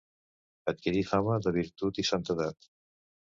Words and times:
Adquirí 0.71 1.03
fama 1.09 1.35
de 1.49 1.53
virtut 1.59 2.01
i 2.05 2.07
santedat. 2.11 2.69